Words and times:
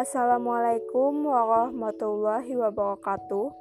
Assalamualaikum 0.00 1.28
warahmatullahi 1.28 2.56
wabarakatuh. 2.56 3.52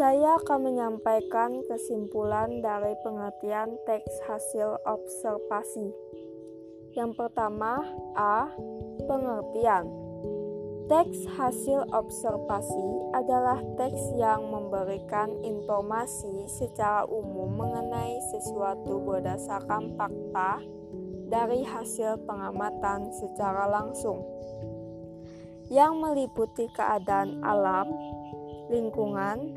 Saya 0.00 0.40
akan 0.40 0.64
menyampaikan 0.64 1.60
kesimpulan 1.68 2.64
dari 2.64 2.96
pengertian 3.04 3.76
teks 3.84 4.08
hasil 4.24 4.80
observasi. 4.88 5.92
Yang 6.96 7.20
pertama, 7.20 7.84
A. 8.16 8.48
Pengertian. 9.04 9.92
Teks 10.88 11.20
hasil 11.36 11.92
observasi 11.92 13.12
adalah 13.12 13.60
teks 13.76 14.00
yang 14.16 14.48
memberikan 14.48 15.36
informasi 15.44 16.48
secara 16.48 17.04
umum 17.12 17.60
mengenai 17.60 18.16
sesuatu 18.32 19.04
berdasarkan 19.04 19.92
fakta 20.00 20.64
dari 21.32 21.64
hasil 21.64 22.28
pengamatan 22.28 23.08
secara 23.16 23.64
langsung 23.64 24.20
yang 25.72 25.96
meliputi 26.04 26.68
keadaan 26.76 27.40
alam, 27.40 27.88
lingkungan, 28.68 29.56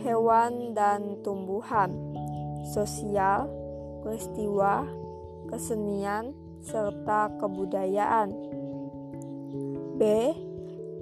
hewan 0.00 0.72
dan 0.72 1.20
tumbuhan, 1.20 1.92
sosial, 2.72 3.44
peristiwa, 4.00 4.88
kesenian, 5.52 6.32
serta 6.64 7.28
kebudayaan. 7.36 8.32
B. 10.00 10.02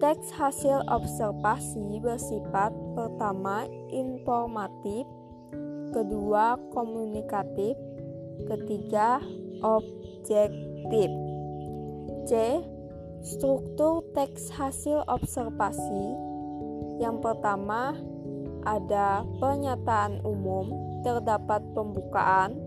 Teks 0.02 0.34
hasil 0.34 0.82
observasi 0.90 2.02
bersifat 2.02 2.74
pertama 2.98 3.70
informatif, 3.94 5.06
kedua 5.94 6.58
komunikatif, 6.74 7.78
ketiga 8.48 9.20
objektif. 9.62 11.10
C 12.28 12.32
Struktur 13.22 14.02
teks 14.18 14.50
hasil 14.50 15.06
observasi 15.06 16.32
yang 16.98 17.22
pertama 17.22 17.94
ada 18.66 19.22
pernyataan 19.38 20.26
umum, 20.26 20.70
terdapat 21.06 21.62
pembukaan. 21.70 22.58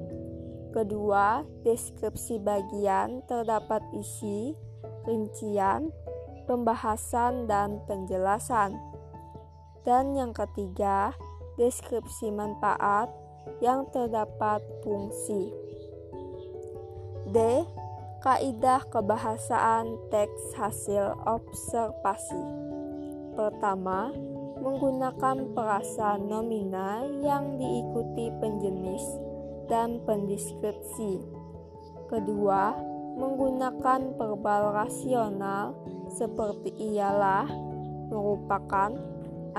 Kedua, 0.72 1.44
deskripsi 1.64 2.40
bagian, 2.40 3.24
terdapat 3.28 3.84
isi, 3.96 4.56
rincian, 5.08 5.92
pembahasan, 6.48 7.48
dan 7.48 7.80
penjelasan. 7.88 8.76
Dan 9.84 10.16
yang 10.16 10.32
ketiga, 10.32 11.16
deskripsi 11.56 12.32
manfaat 12.32 13.08
yang 13.60 13.88
terdapat 13.92 14.64
fungsi. 14.84 15.65
D 17.36 17.68
Kaidah 18.24 18.88
kebahasaan 18.96 20.08
teks 20.08 20.56
hasil 20.56 21.20
observasi. 21.28 22.42
Pertama, 23.36 24.16
menggunakan 24.64 25.52
perasa 25.52 26.16
nominal 26.16 27.12
yang 27.20 27.60
diikuti 27.60 28.32
penjenis 28.40 29.04
dan 29.68 30.00
pendeskripsi. 30.08 31.22
Kedua, 32.08 32.72
menggunakan 33.20 34.16
verbal 34.16 34.72
rasional 34.72 35.76
seperti 36.08 36.72
ialah, 36.98 37.52
merupakan, 38.16 38.96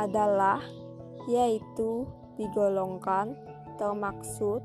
adalah, 0.01 0.65
yaitu, 1.29 2.09
digolongkan, 2.41 3.37
termaksud, 3.77 4.65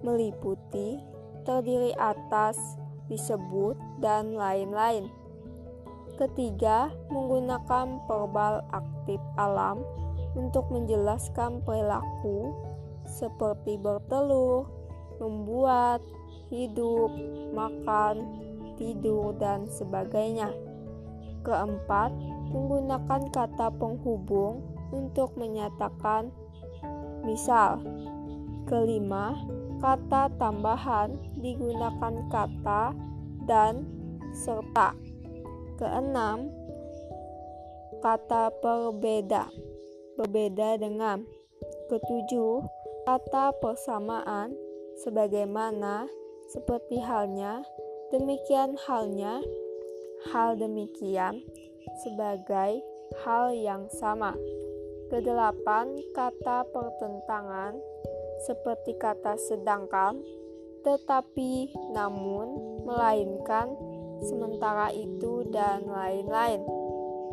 meliputi, 0.00 0.98
terdiri 1.46 1.94
atas, 1.96 2.58
disebut, 3.06 3.78
dan 4.02 4.34
lain-lain. 4.34 5.06
Ketiga, 6.18 6.90
menggunakan 7.12 8.02
verbal 8.08 8.66
aktif 8.74 9.20
alam 9.38 9.80
untuk 10.34 10.68
menjelaskan 10.68 11.62
perilaku 11.62 12.52
seperti 13.06 13.78
bertelur, 13.78 14.66
membuat, 15.22 16.02
hidup, 16.50 17.08
makan, 17.54 18.42
tidur, 18.76 19.32
dan 19.38 19.64
sebagainya. 19.70 20.52
Keempat, 21.46 22.10
menggunakan 22.50 23.30
kata 23.30 23.70
penghubung 23.78 24.66
untuk 24.90 25.34
menyatakan 25.38 26.30
misal. 27.22 27.78
Kelima, 28.66 29.46
Kata 29.76 30.32
tambahan 30.40 31.14
digunakan 31.36 32.14
kata 32.32 32.96
dan 33.44 33.84
serta. 34.32 34.96
Keenam, 35.76 36.48
kata 38.00 38.48
perbeda, 38.64 39.52
berbeda 40.16 40.80
dengan. 40.80 41.24
Ketujuh, 41.86 42.66
kata 43.06 43.54
persamaan, 43.62 44.50
sebagaimana, 45.04 46.10
seperti 46.50 46.98
halnya, 46.98 47.62
demikian 48.10 48.74
halnya, 48.86 49.38
hal 50.32 50.58
demikian, 50.58 51.44
sebagai 52.02 52.82
hal 53.22 53.54
yang 53.54 53.86
sama. 53.94 54.34
Kedelapan, 55.06 55.94
kata 56.10 56.66
pertentangan, 56.74 57.78
seperti 58.46 58.94
kata 58.94 59.34
sedangkan, 59.34 60.22
tetapi, 60.86 61.74
namun, 61.90 62.78
melainkan, 62.86 63.74
sementara 64.22 64.94
itu, 64.94 65.42
dan 65.50 65.82
lain-lain. 65.90 66.62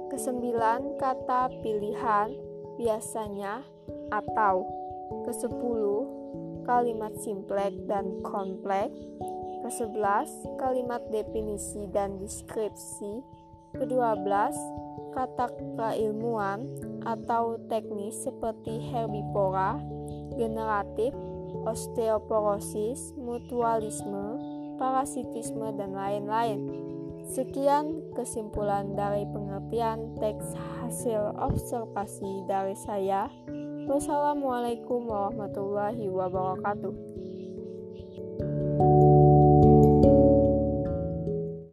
Kesembilan 0.10 0.98
kata 0.98 1.54
pilihan 1.62 2.34
biasanya 2.82 3.62
atau 4.10 4.66
kesepuluh 5.30 6.10
kalimat 6.66 7.14
simplek 7.22 7.78
dan 7.86 8.22
kompleks, 8.26 8.98
kesebelas 9.62 10.30
kalimat 10.58 11.02
definisi 11.14 11.86
dan 11.94 12.18
deskripsi, 12.18 13.22
kedua 13.78 14.18
belas 14.18 14.58
kata 15.14 15.54
keilmuan 15.78 16.66
atau 17.06 17.62
teknis 17.70 18.18
seperti 18.26 18.82
herbivora, 18.90 19.78
generatif, 20.36 21.14
osteoporosis, 21.64 23.14
mutualisme, 23.16 24.40
parasitisme, 24.82 25.72
dan 25.78 25.94
lain-lain. 25.96 26.68
Sekian 27.24 28.04
kesimpulan 28.12 29.00
dari 29.00 29.24
pengertian 29.32 30.12
teks 30.20 30.54
hasil 30.84 31.32
observasi 31.40 32.44
dari 32.52 32.76
saya. 32.76 33.32
Wassalamualaikum 33.88 35.08
warahmatullahi 35.08 36.12
wabarakatuh. 36.12 37.23